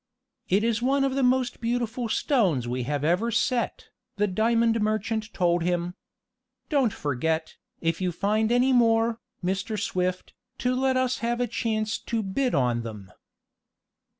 "It 0.49 0.63
is 0.63 0.81
one 0.81 1.03
of 1.03 1.13
the 1.13 1.21
most 1.21 1.61
beautiful 1.61 2.09
stones 2.09 2.67
we 2.67 2.85
have 2.89 3.03
ever 3.03 3.29
set," 3.29 3.89
the 4.15 4.25
diamond 4.25 4.81
merchant 4.81 5.31
told 5.31 5.61
him. 5.61 5.93
"Don't 6.69 6.91
forget, 6.91 7.57
if 7.81 8.01
you 8.01 8.11
find 8.11 8.51
any 8.51 8.73
more, 8.73 9.19
Mr. 9.45 9.79
Swift, 9.79 10.33
to 10.57 10.73
let 10.73 10.97
us 10.97 11.19
have 11.19 11.39
a 11.39 11.45
chance 11.45 11.99
to 11.99 12.23
bid 12.23 12.55
on 12.55 12.81
them." 12.81 13.11